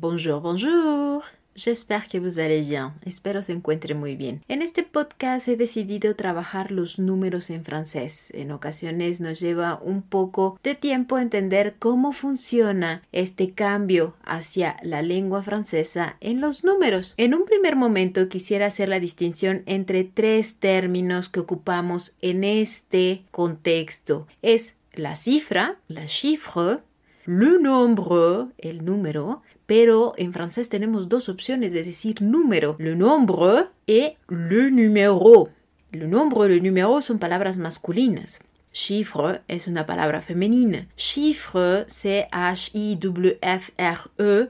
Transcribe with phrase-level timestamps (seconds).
[0.00, 1.22] Bonjour, bonjour.
[1.54, 2.94] J'espère que vous allez bien.
[3.04, 4.40] Espero se encuentre muy bien.
[4.48, 8.32] En este podcast he decidido trabajar los números en francés.
[8.34, 15.02] En ocasiones nos lleva un poco de tiempo entender cómo funciona este cambio hacia la
[15.02, 17.12] lengua francesa en los números.
[17.18, 23.24] En un primer momento quisiera hacer la distinción entre tres términos que ocupamos en este
[23.32, 24.26] contexto.
[24.40, 26.78] Es la cifra, la chiffre,
[27.26, 33.66] le nombre, el número, pero en francés tenemos dos opciones de decir número, le nombre
[33.86, 35.50] y le numéro.
[35.92, 38.40] Le nombre y le numéro son palabras masculinas.
[38.72, 40.88] Chiffre es una palabra femenina.
[40.96, 42.48] Chiffre, C-H-I-W-F-R-E,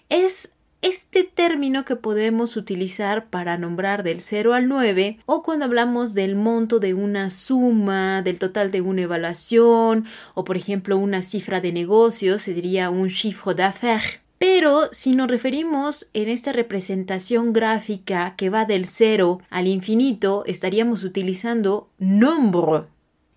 [0.08, 6.14] es este término que podemos utilizar para nombrar del 0 al 9 o cuando hablamos
[6.14, 11.60] del monto de una suma, del total de una evaluación o por ejemplo una cifra
[11.60, 14.20] de negocio se diría un chiffre d'affaires.
[14.40, 21.04] Pero si nos referimos en esta representación gráfica que va del 0 al infinito, estaríamos
[21.04, 22.84] utilizando nombre.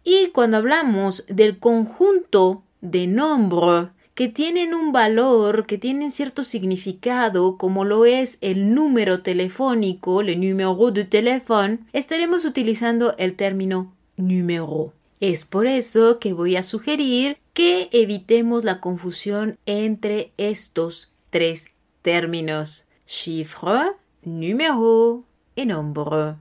[0.05, 7.57] Y cuando hablamos del conjunto de nombre que tienen un valor, que tienen cierto significado,
[7.57, 14.93] como lo es el número telefónico, le numéro de téléphone, estaremos utilizando el término número.
[15.19, 21.67] Es por eso que voy a sugerir que evitemos la confusión entre estos tres
[22.01, 23.91] términos: chiffre,
[24.23, 25.23] número
[25.55, 26.35] y nombre.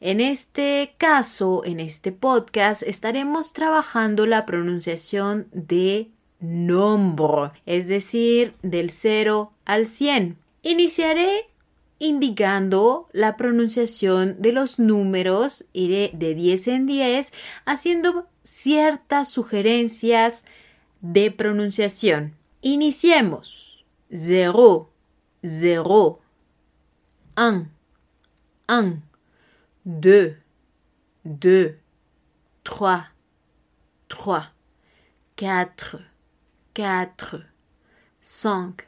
[0.00, 8.90] En este caso, en este podcast, estaremos trabajando la pronunciación de nombre, es decir, del
[8.90, 10.36] 0 al 100.
[10.62, 11.48] Iniciaré
[12.00, 17.32] indicando la pronunciación de los números, iré de 10 en 10
[17.64, 20.44] haciendo ciertas sugerencias
[21.00, 22.36] de pronunciación.
[22.60, 23.86] Iniciemos.
[24.14, 24.90] 0,
[25.42, 26.20] 0,
[27.34, 27.70] 1,
[28.68, 29.02] 1,
[29.84, 30.36] 2,
[31.24, 31.72] 2,
[32.62, 33.04] 3,
[34.08, 34.52] 3,
[35.34, 36.00] 4,
[36.74, 37.44] 4,
[38.20, 38.84] 5,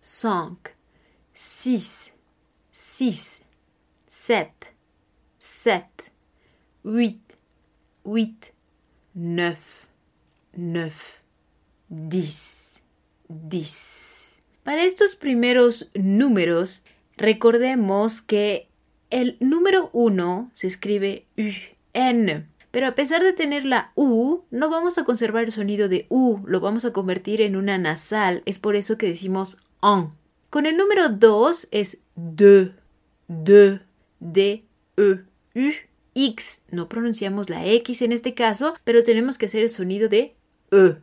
[0.00, 0.70] 5,
[1.34, 2.12] 6,
[2.72, 3.42] 6,
[4.06, 4.74] 7,
[5.38, 6.12] 7,
[6.82, 7.18] 8,
[8.02, 8.53] 8,
[9.14, 9.56] 9,
[10.52, 10.92] 9,
[11.88, 12.74] 10,
[13.28, 14.28] 10.
[14.62, 16.84] Para estos primeros números,
[17.16, 18.68] recordemos que
[19.10, 21.26] el número 1 se escribe
[21.92, 26.06] N pero a pesar de tener la U, no vamos a conservar el sonido de
[26.08, 28.42] U, lo vamos a convertir en una nasal.
[28.46, 30.12] Es por eso que decimos on.
[30.50, 32.72] Con el número 2 es de,
[33.28, 33.80] de,
[34.18, 34.64] d,
[34.96, 35.20] e,
[35.54, 35.70] u,
[36.14, 36.60] x.
[36.70, 40.34] No pronunciamos la X en este caso, pero tenemos que hacer el sonido de
[40.70, 40.96] E,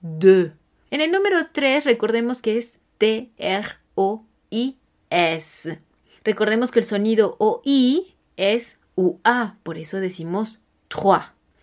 [0.00, 0.52] de.
[0.90, 4.76] En el número 3 recordemos que es T, R, O, I,
[5.10, 5.78] S.
[6.24, 11.02] Recordemos que el sonido OI es UA, por eso decimos 3.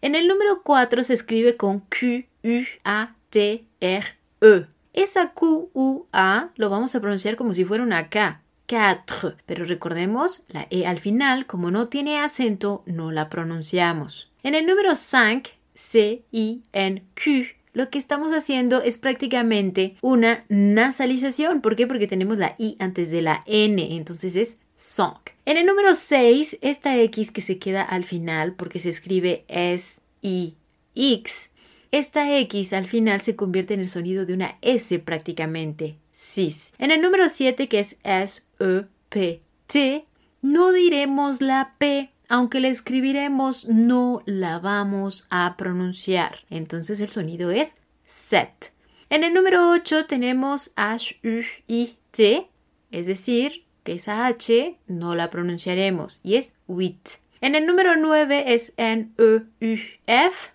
[0.02, 4.06] En el número 4 se escribe con Q, U, A, T, R,
[4.42, 4.66] E.
[4.94, 8.42] Esa Q, U, A lo vamos a pronunciar como si fuera una K.
[8.68, 9.36] 4.
[9.46, 14.32] Pero recordemos, la E al final, como no tiene acento, no la pronunciamos.
[14.44, 20.46] En el número 5, C, I, N, Q, lo que estamos haciendo es prácticamente una
[20.48, 21.62] nasalización.
[21.62, 21.88] ¿Por qué?
[21.88, 25.20] Porque tenemos la I antes de la N, entonces es song.
[25.46, 30.00] En el número 6, esta X que se queda al final porque se escribe S,
[30.22, 30.56] I,
[30.96, 31.50] X.
[31.96, 36.74] Esta X al final se convierte en el sonido de una S prácticamente, sis.
[36.78, 40.06] En el número 7, que es S, E, P, T,
[40.42, 46.40] no diremos la P, aunque la escribiremos, no la vamos a pronunciar.
[46.50, 48.74] Entonces el sonido es set.
[49.10, 52.50] En el número 8 tenemos H, U, I, T,
[52.92, 57.08] es decir, que esa H no la pronunciaremos y es WIT.
[57.40, 59.24] En el número 9 es N, E,
[59.62, 59.78] U,
[60.08, 60.55] F.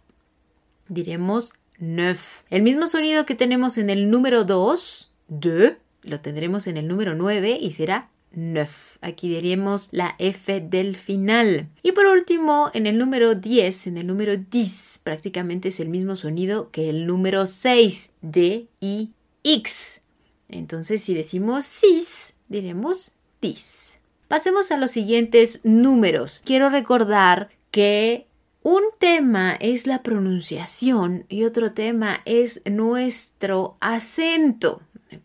[0.90, 2.42] Diremos neuf.
[2.50, 7.14] El mismo sonido que tenemos en el número 2, de, lo tendremos en el número
[7.14, 8.98] 9 y será neuf.
[9.00, 11.68] Aquí diríamos la F del final.
[11.82, 16.16] Y por último, en el número 10, en el número 10, prácticamente es el mismo
[16.16, 19.10] sonido que el número 6, D, I,
[19.42, 20.00] X.
[20.48, 23.12] Entonces, si decimos cis, diremos
[24.28, 26.42] Pasemos a los siguientes números.
[26.44, 28.26] Quiero recordar que
[28.62, 34.82] un tema es la pronunciación y otro tema es nuestro acento.
[35.10, 35.20] ¿De?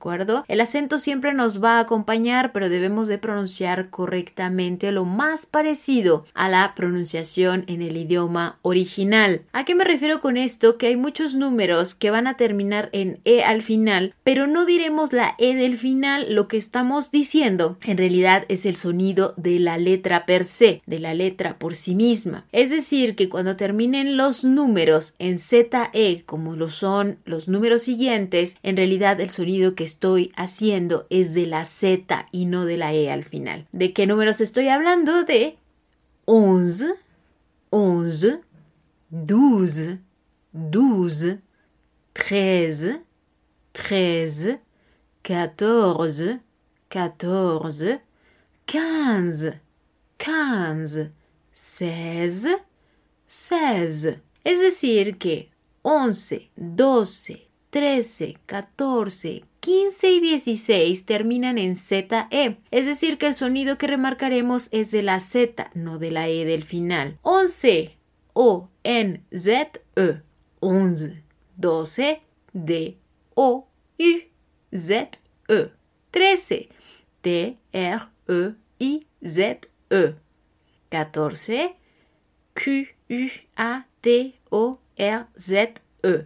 [0.47, 6.25] El acento siempre nos va a acompañar, pero debemos de pronunciar correctamente lo más parecido
[6.33, 9.41] a la pronunciación en el idioma original.
[9.51, 10.77] ¿A qué me refiero con esto?
[10.77, 15.13] Que hay muchos números que van a terminar en E al final, pero no diremos
[15.13, 19.77] la E del final, lo que estamos diciendo en realidad es el sonido de la
[19.77, 22.45] letra per se, de la letra por sí misma.
[22.51, 28.57] Es decir, que cuando terminen los números en ZE, como lo son los números siguientes,
[28.63, 32.93] en realidad el sonido que estoy haciendo es de la Z y no de la
[32.93, 33.67] E al final.
[33.71, 35.23] ¿De qué números estoy hablando?
[35.23, 35.57] De
[36.25, 36.95] 11,
[37.69, 38.41] 11,
[39.09, 39.99] 12,
[40.51, 41.39] 12,
[42.13, 43.01] 13,
[43.73, 44.61] 13,
[45.21, 46.39] 14,
[46.87, 48.01] 14,
[48.65, 49.61] 15,
[50.17, 51.11] 15,
[51.53, 52.47] 16,
[53.27, 54.17] 16.
[54.43, 55.49] Es decir que
[55.81, 62.05] 11, 12, 13, 14, 15 y 16 terminan en ZE,
[62.69, 66.45] es decir que el sonido que remarcaremos es de la Z, no de la E
[66.45, 67.17] del final.
[67.23, 67.97] 11,
[68.33, 70.21] O, N, Z, E.
[70.59, 71.23] 11,
[71.57, 72.21] 12,
[72.53, 72.99] D,
[73.33, 73.67] O,
[73.97, 75.69] U, Z, E.
[76.11, 76.69] 13,
[77.21, 80.13] T, R, E, I, Z, E.
[80.89, 81.75] 14,
[82.53, 86.25] Q, U, A, T, O, R, Z, E.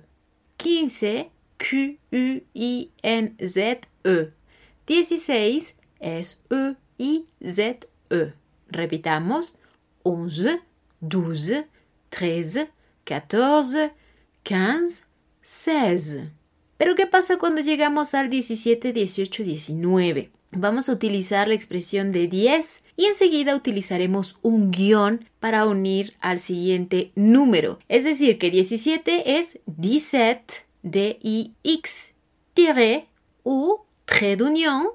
[0.58, 2.90] 15, Q-U-I-N-Z-E.
[4.88, 8.34] 16 es E-I-Z-E.
[8.70, 9.56] Repitamos.
[10.04, 10.62] 11,
[11.02, 11.68] 12,
[12.10, 12.70] 13,
[13.04, 13.92] 14,
[14.44, 15.04] 15,
[15.42, 16.20] 16.
[16.78, 20.32] Pero ¿qué pasa cuando llegamos al 17, 18, 19?
[20.52, 26.40] Vamos a utilizar la expresión de 10 y enseguida utilizaremos un guion para unir al
[26.40, 27.80] siguiente número.
[27.88, 32.14] Es decir, que 17 es 17 D-I-X,
[32.54, 33.08] tiré
[33.46, 34.90] ou trait d'union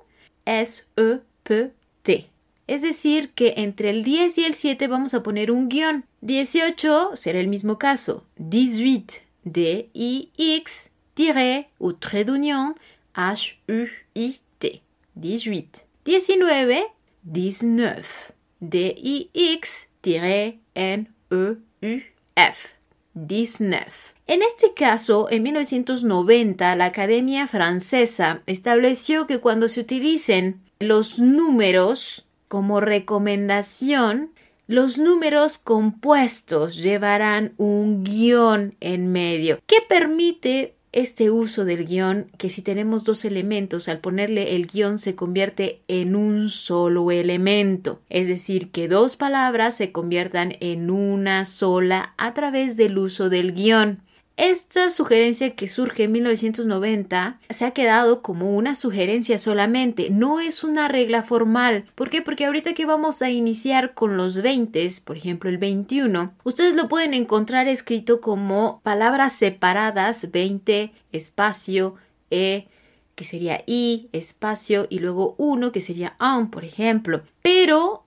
[0.46, 2.30] S-E-P-T.
[2.66, 6.04] Es decir, que entre el 10 y el 7 vamos a poner un guión.
[6.22, 8.24] 18 será el mismo caso.
[8.38, 12.74] 18, D-I-X, tiré ou trait d'union
[13.14, 14.82] H-U-I-T.
[15.14, 15.84] 18.
[16.04, 16.86] 19,
[17.22, 22.73] 19, D-I-X, tiré N-E-U-F.
[23.14, 23.86] 19.
[24.26, 32.26] En este caso, en 1990, la Academia Francesa estableció que cuando se utilicen los números
[32.48, 34.30] como recomendación,
[34.66, 42.50] los números compuestos llevarán un guion en medio que permite este uso del guion que
[42.50, 48.28] si tenemos dos elementos al ponerle el guion se convierte en un solo elemento, es
[48.28, 54.02] decir, que dos palabras se conviertan en una sola a través del uso del guion.
[54.36, 60.64] Esta sugerencia que surge en 1990 se ha quedado como una sugerencia solamente, no es
[60.64, 61.84] una regla formal.
[61.94, 62.20] ¿Por qué?
[62.20, 66.88] Porque ahorita que vamos a iniciar con los 20, por ejemplo el 21, ustedes lo
[66.88, 71.94] pueden encontrar escrito como palabras separadas, 20, espacio,
[72.30, 72.66] e,
[73.14, 77.22] que sería i, espacio, y luego 1, que sería un, por ejemplo.
[77.40, 78.04] Pero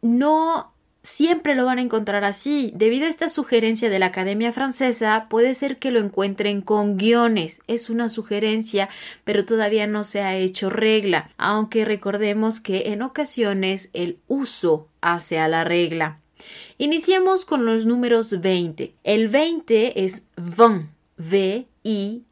[0.00, 0.75] no
[1.06, 2.72] siempre lo van a encontrar así.
[2.74, 7.62] Debido a esta sugerencia de la Academia Francesa, puede ser que lo encuentren con guiones.
[7.68, 8.88] Es una sugerencia,
[9.22, 15.38] pero todavía no se ha hecho regla, aunque recordemos que en ocasiones el uso hace
[15.38, 16.18] a la regla.
[16.76, 18.92] Iniciemos con los números 20.
[19.04, 20.88] El 20 es 20,
[21.18, 22.30] V-I-N-G-T.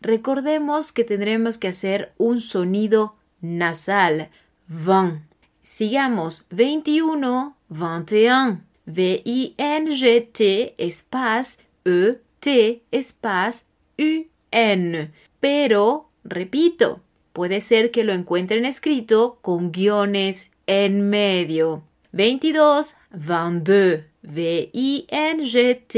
[0.00, 4.30] Recordemos que tendremos que hacer un sonido nasal.
[4.68, 5.25] 20.
[5.66, 8.62] Sigamos 21, 21.
[8.86, 10.38] V-I-N-G-T
[10.78, 13.64] espace E-T espace
[13.98, 15.10] U-N.
[15.40, 17.00] Pero, repito,
[17.32, 21.82] puede ser que lo encuentren escrito con guiones en medio.
[22.12, 24.04] 22, 22.
[24.22, 25.96] V-I-N-G-T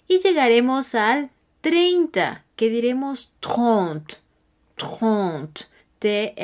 [0.09, 1.31] Y llegaremos al
[1.63, 4.17] 30, que diremos 30.
[4.77, 5.67] 30.
[5.99, 6.39] T-R-E-N-T-E.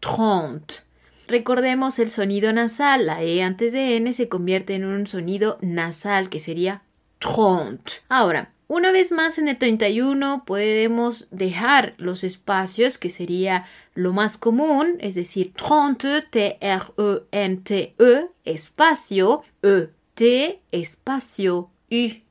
[0.00, 0.85] 30.
[1.28, 3.06] Recordemos el sonido nasal.
[3.06, 6.82] La E antes de N se convierte en un sonido nasal que sería
[7.18, 7.82] 30.
[8.08, 13.64] Ahora, una vez más en el 31 podemos dejar los espacios que sería
[13.94, 22.25] lo más común, es decir, 30, T-R-E-N-T-E, -E, espacio, E-T, espacio, U.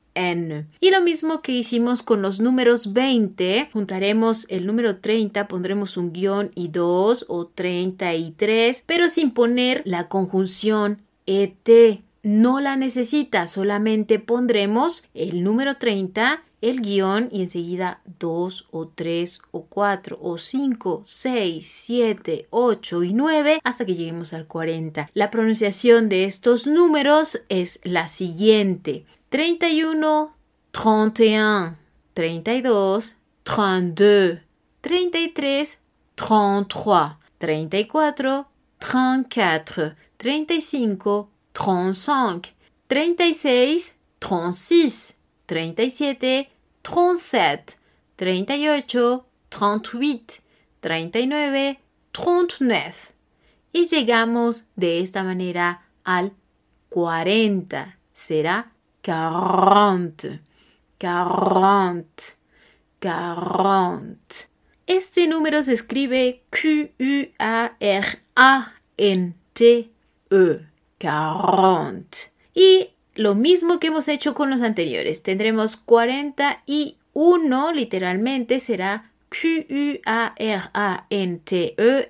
[0.80, 6.12] Y lo mismo que hicimos con los números 20, juntaremos el número 30, pondremos un
[6.12, 12.00] guion y 2 o 33, pero sin poner la conjunción ET.
[12.22, 19.42] No la necesita, solamente pondremos el número 30 el guion y enseguida 2 o 3
[19.50, 25.10] o 4 o 5, 6, 7, 8 y 9 hasta que lleguemos al 40.
[25.14, 29.04] La pronunciación de estos números es la siguiente.
[29.36, 30.32] 31,
[30.70, 31.76] 31,
[32.14, 34.40] 32, 32,
[34.80, 35.78] 33,
[36.16, 38.46] 33, 34,
[38.78, 42.54] 34, 35, 35,
[42.88, 45.14] 36, 36,
[45.44, 46.50] 37,
[46.80, 47.76] 37,
[48.16, 50.42] 38, 38,
[50.80, 52.94] 39, 39.
[53.74, 56.32] Y llegamos de esta manera al
[56.88, 57.98] 40.
[58.14, 58.72] Será
[59.06, 60.40] quarante,
[60.98, 62.24] quarante,
[63.00, 64.48] quarante.
[64.84, 67.26] Este número se escribe Q-U-A-R-A-N-T-E,
[70.98, 72.18] quarante.
[72.52, 75.22] Y lo mismo que hemos hecho con los anteriores.
[75.22, 80.06] Tendremos 41, literalmente será Q-U-A-R-A-N-T-E,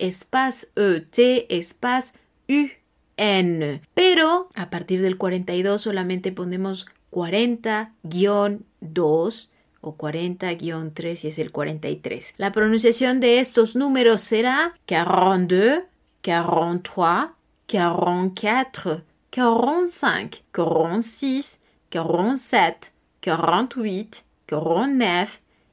[0.01, 2.15] espace E-T, espace
[2.49, 2.69] U.
[3.17, 3.81] N.
[3.95, 9.49] Pero a partir del 42 solamente ponemos 40-2
[9.81, 12.35] o 40-3 si es el 43.
[12.37, 15.85] La pronunciación de estos números será 42,
[16.23, 17.31] 43,
[17.67, 22.89] 44, 45, 46, 47,
[23.23, 25.29] 48, 49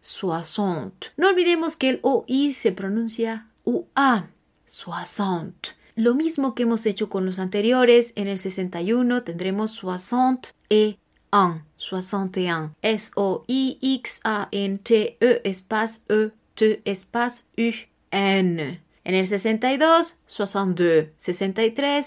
[0.00, 1.08] 60.
[1.16, 4.30] No olvidemos que el O-I se pronuncia U-A.
[4.64, 5.76] 60.
[5.94, 10.96] Lo mismo que hemos hecho con los anteriores, en el 61 tendremos 60 e
[11.30, 11.66] 1.
[11.76, 12.74] 61.
[12.80, 13.40] S-O-I-X-A-N-T-E
[15.44, 18.80] espace E-T espace U-N.
[19.04, 22.06] En el 62, 62, 63,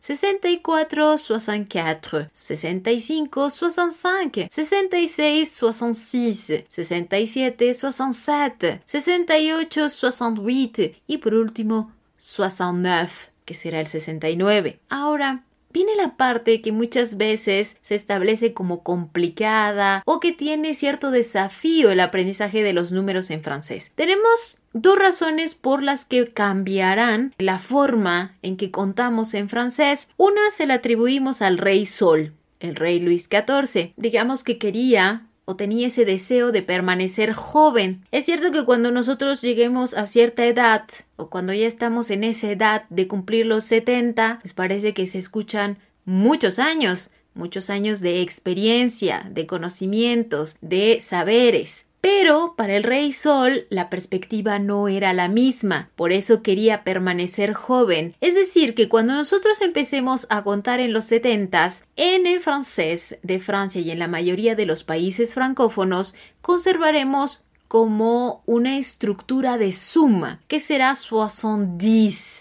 [0.00, 13.10] 64, 64, 65, 65, 66, 66, 67, 67, 68, 68 y por último 69,
[13.44, 14.80] que será el 69.
[14.88, 21.10] Ahora, viene la parte que muchas veces se establece como complicada o que tiene cierto
[21.10, 23.92] desafío el aprendizaje de los números en francés.
[23.96, 30.08] Tenemos dos razones por las que cambiarán la forma en que contamos en francés.
[30.16, 33.92] Una se la atribuimos al rey Sol, el rey Luis XIV.
[33.96, 38.04] Digamos que quería o tenía ese deseo de permanecer joven.
[38.10, 40.84] Es cierto que cuando nosotros lleguemos a cierta edad
[41.16, 45.18] o cuando ya estamos en esa edad de cumplir los 70, pues parece que se
[45.18, 51.86] escuchan muchos años, muchos años de experiencia, de conocimientos, de saberes.
[52.04, 57.54] Pero para el rey Sol la perspectiva no era la misma, por eso quería permanecer
[57.54, 58.14] joven.
[58.20, 63.40] Es decir, que cuando nosotros empecemos a contar en los setentas, en el francés de
[63.40, 70.42] Francia y en la mayoría de los países francófonos, conservaremos como una estructura de suma
[70.46, 71.78] que será 70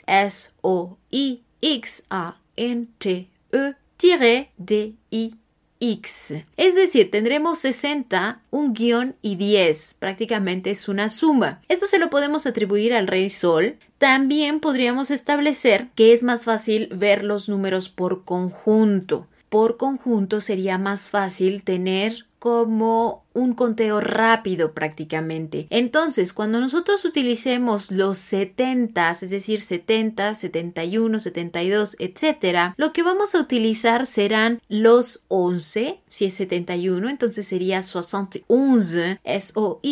[0.07, 1.41] S O I
[5.83, 6.35] X.
[6.55, 9.97] Es decir, tendremos 60, un guion y 10.
[9.99, 11.61] Prácticamente es una suma.
[11.67, 13.77] Esto se lo podemos atribuir al rey sol.
[13.97, 19.27] También podríamos establecer que es más fácil ver los números por conjunto.
[19.49, 25.67] Por conjunto sería más fácil tener como un conteo rápido prácticamente.
[25.69, 33.35] Entonces, cuando nosotros utilicemos los 70, es decir, 70, 71, 72, etcétera, lo que vamos
[33.35, 39.89] a utilizar serán los 11, si es 71, entonces sería 71, S-O-I-X-A-N-T-E,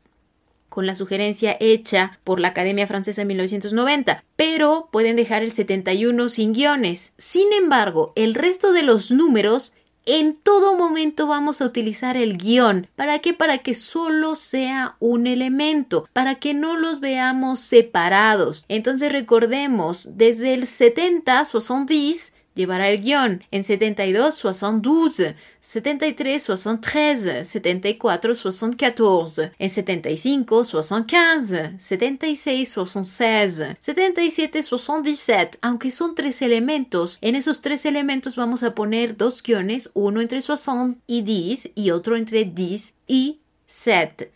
[0.69, 6.29] con la sugerencia hecha por la Academia Francesa en 1990, pero pueden dejar el 71
[6.29, 7.13] sin guiones.
[7.17, 9.73] Sin embargo, el resto de los números
[10.05, 12.87] en todo momento vamos a utilizar el guion.
[12.95, 13.33] ¿Para qué?
[13.33, 18.65] Para que solo sea un elemento, para que no los veamos separados.
[18.69, 23.43] Entonces recordemos, desde el 70, 70, llevará el guion.
[23.51, 25.35] En 72, 72.
[25.61, 27.47] 73, 73.
[27.47, 29.51] 74, 74.
[29.57, 31.77] En 75, 75.
[31.77, 33.63] 76, 76.
[33.79, 35.57] 77, 77.
[35.61, 40.41] Aunque son tres elementos, en esos tres elementos vamos a poner dos guiones, uno entre
[40.41, 44.31] 60 y 10 y otro entre 10 y 7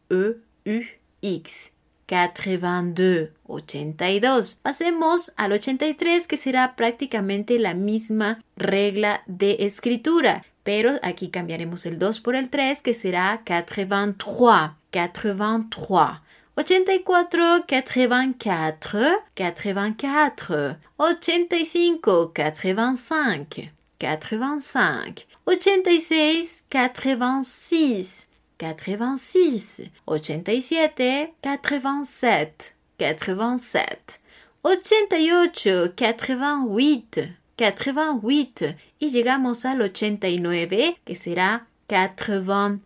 [2.09, 4.61] 82, 82.
[4.62, 11.98] Pasemos al 83, que será prácticamente la misma regla de escritura, pero aquí cambiaremos el
[11.98, 16.25] 2 por el 3, que será 83, 83.
[16.59, 20.79] 84, 84, 84.
[20.97, 25.27] 85, 85, 85.
[25.45, 28.27] 86, 86.
[28.59, 34.19] 86, 87, 87, 87,
[34.62, 42.81] 88, 88, 88 y llegamos al 89 que será 89,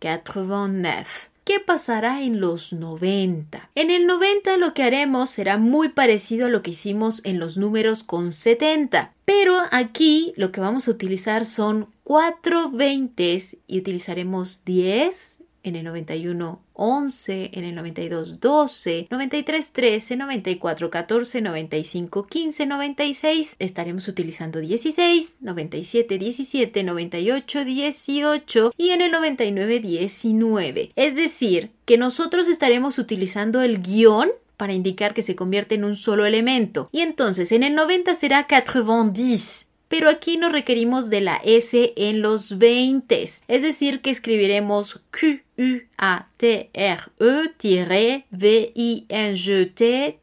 [0.00, 1.29] 89.
[1.50, 3.70] ¿Qué pasará en los 90?
[3.74, 7.56] En el 90 lo que haremos será muy parecido a lo que hicimos en los
[7.56, 14.64] números con 70, pero aquí lo que vamos a utilizar son 4 veintes y utilizaremos
[14.64, 22.66] 10, en el 91 11, en el 92 12, 93 13, 94 14, 95 15,
[22.66, 30.92] 96 estaremos utilizando 16, 97 17, 98 18 y en el 99 19.
[30.96, 35.96] Es decir, que nosotros estaremos utilizando el guion para indicar que se convierte en un
[35.96, 36.88] solo elemento.
[36.92, 42.22] Y entonces en el 90 será 90 pero aquí no requerimos de la S en
[42.22, 49.34] los 20, es decir, que escribiremos Q, U, A, T, R, E, V, I, N,
[49.34, 50.20] G, T,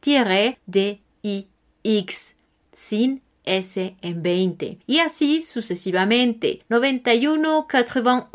[0.66, 1.48] D, I,
[1.84, 2.36] X,
[2.72, 4.78] sin S en 20.
[4.88, 6.64] Y así sucesivamente.
[6.70, 8.30] 91, 91,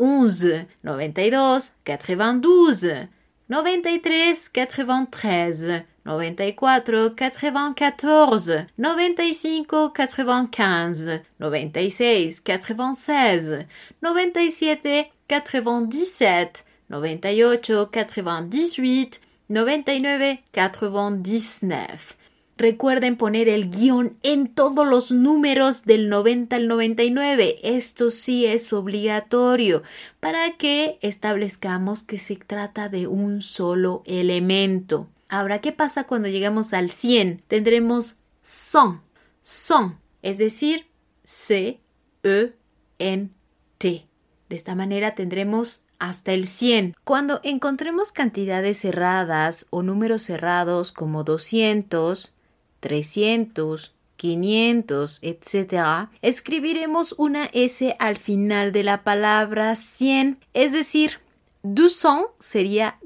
[0.83, 3.07] 92, 92,
[3.47, 13.53] 93, 93, 94, 94, 95, 95, 96, 96,
[14.01, 22.17] 97, 97, 98, 98, 99, 99.
[22.55, 27.59] Recuerden poner el guion en todos los números del 90 al 99.
[27.63, 29.81] Esto sí es obligatorio
[30.19, 35.07] para que establezcamos que se trata de un solo elemento.
[35.33, 37.41] Ahora, ¿qué pasa cuando llegamos al 100?
[37.47, 39.01] Tendremos son,
[39.41, 40.85] son, es decir,
[41.23, 41.79] C,
[42.21, 42.53] E,
[42.99, 43.31] N,
[43.79, 44.05] T.
[44.47, 46.93] De esta manera tendremos hasta el 100.
[47.03, 52.35] Cuando encontremos cantidades cerradas o números cerrados como 200,
[52.79, 61.23] 300, 500, etc., escribiremos una S al final de la palabra 100, es decir,
[61.63, 62.99] 200 sería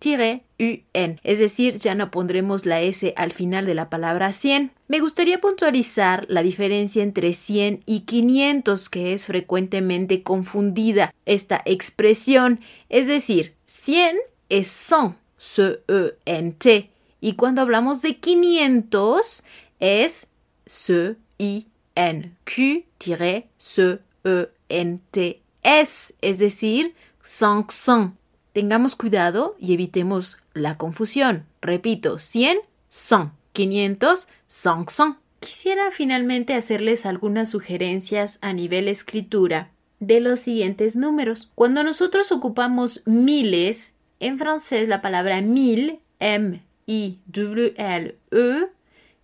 [0.58, 4.72] u n Es decir, ya no pondremos la S al final de la palabra 100.
[4.88, 12.60] Me gustaría puntualizar la diferencia entre 100 y 500, que es frecuentemente confundida esta expresión.
[12.88, 14.16] Es decir, 100
[14.48, 16.90] es 100, C-E-N-T.
[17.20, 19.44] Y cuando hablamos de 500
[19.80, 20.26] es
[20.66, 21.14] C-I-N.
[21.36, 22.86] N, C,
[25.62, 25.80] E,
[26.20, 28.12] es decir, 500.
[28.52, 31.44] Tengamos cuidado y evitemos la confusión.
[31.60, 35.16] Repito, 100, 100, 500, 500.
[35.40, 41.50] Quisiera finalmente hacerles algunas sugerencias a nivel escritura de los siguientes números.
[41.54, 46.68] Cuando nosotros ocupamos miles, en francés la palabra mil, M-I-W-L-E,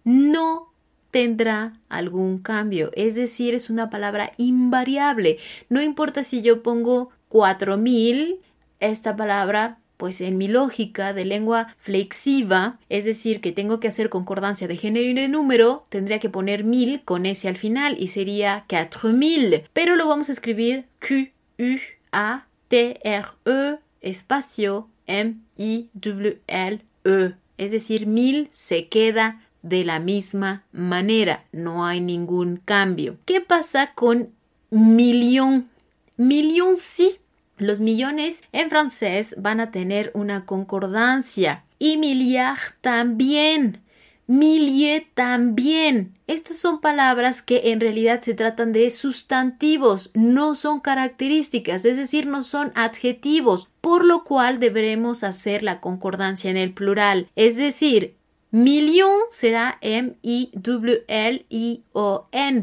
[0.05, 0.70] no
[1.11, 2.91] tendrá algún cambio.
[2.95, 5.39] Es decir, es una palabra invariable.
[5.69, 8.41] No importa si yo pongo 4000,
[8.81, 14.09] esta palabra pues en mi lógica de lengua flexiva, es decir, que tengo que hacer
[14.09, 18.09] concordancia de género y de número, tendría que poner mil con S al final y
[18.09, 19.65] sería 4000.
[19.75, 21.77] Pero lo vamos a escribir Q, U,
[22.13, 27.35] A, T, R, E, espacio, M, I, W, L, E.
[27.59, 33.19] Es decir, mil se queda de la misma manera, no hay ningún cambio.
[33.25, 34.31] ¿Qué pasa con
[34.71, 35.69] millón?
[36.17, 37.19] Millón sí.
[37.59, 43.83] Los millones en francés van a tener una concordancia y milliard también.
[44.27, 46.15] milliers también.
[46.29, 52.27] Estas son palabras que en realidad se tratan de sustantivos, no son características, es decir,
[52.27, 57.29] no son adjetivos, por lo cual deberemos hacer la concordancia en el plural.
[57.35, 58.15] Es decir,
[58.53, 60.25] Million será M-I-W-L-I-O-N,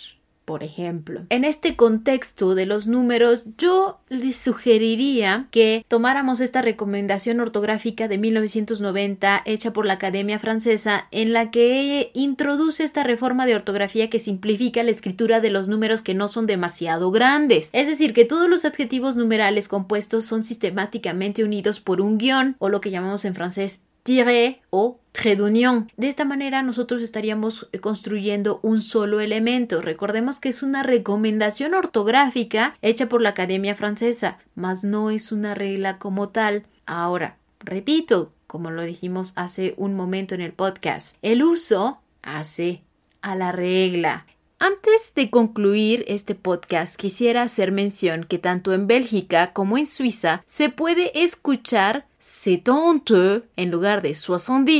[0.45, 1.23] por ejemplo.
[1.31, 8.19] En este contexto de los números, yo les sugeriría que tomáramos esta recomendación ortográfica de
[8.19, 14.19] 1990 hecha por la Academia Francesa en la que introduce esta reforma de ortografía que
[14.19, 17.71] simplifica la escritura de los números que no son demasiado grandes.
[17.73, 22.69] Es decir, que todos los adjetivos numerales compuestos son sistemáticamente unidos por un guion o
[22.69, 25.91] lo que llamamos en francés tiré o trait d'union.
[25.97, 29.81] De esta manera nosotros estaríamos construyendo un solo elemento.
[29.81, 35.55] Recordemos que es una recomendación ortográfica hecha por la Academia Francesa, mas no es una
[35.55, 36.65] regla como tal.
[36.87, 42.83] Ahora, repito, como lo dijimos hace un momento en el podcast, el uso hace
[43.21, 44.27] a la regla.
[44.65, 50.45] Antes de concluir este podcast, quisiera hacer mención que tanto en Bélgica como en Suiza
[50.47, 54.71] se puede escuchar 70 en lugar de 70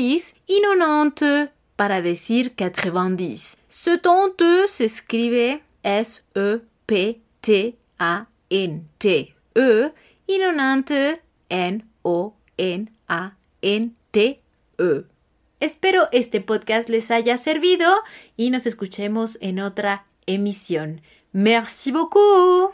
[0.47, 3.59] y 90 para decir 90.
[3.71, 6.63] 70 se escribe S-E-P-T-A-N-T-E
[10.29, 11.93] y 90 N-O-N-A-N-T-E.
[15.63, 17.89] Espero este podcast les haya servido
[18.37, 21.03] y nos escuchemos en otra emisión.
[21.31, 22.73] Merci beaucoup.